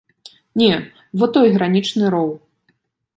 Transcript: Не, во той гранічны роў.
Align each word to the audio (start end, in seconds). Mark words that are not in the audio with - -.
Не, 0.61 0.69
во 1.23 1.29
той 1.35 1.47
гранічны 1.57 2.05
роў. 2.17 2.29